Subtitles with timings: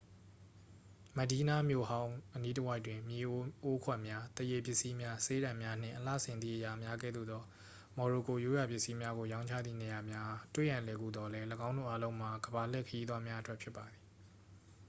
[1.17, 7.43] မက်ဒီးနား မြို့ဟောင်းအနီးတစ်ဝိုက်တွင် မြေအိုး အိုးခွက်များ သားရေပစ္စည်းများ ဆေးတံများ နှင့် အလှဆင်သည့်အရာများကဲ့သို့သော
[7.97, 14.03] မော်ရိုကိုရိုးရာပစ္စည်းများကိုရောင်းချသည့်နေရာများအား တွေ့ရန်လွယ်ကူသော်လည်း ၎င်းတို့အားလုံးမှာ ကမ္ဘာလှည့်ခရီးသွားများအတွက်ဖြစ်ပါသည်